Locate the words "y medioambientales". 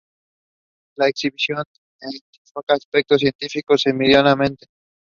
3.85-4.67